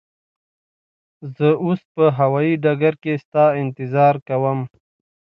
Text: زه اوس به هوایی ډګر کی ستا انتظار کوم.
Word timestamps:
زه 1.35 1.47
اوس 1.65 1.81
به 1.93 2.05
هوایی 2.17 2.53
ډګر 2.63 2.93
کی 3.03 3.13
ستا 3.23 3.45
انتظار 3.61 4.15
کوم. 4.27 4.59